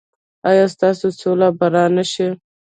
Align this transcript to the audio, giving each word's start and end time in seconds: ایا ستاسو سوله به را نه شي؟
ایا 0.49 0.65
ستاسو 0.73 1.07
سوله 1.19 1.47
به 1.57 1.67
را 1.73 1.85
نه 1.95 2.03
شي؟ 2.11 2.27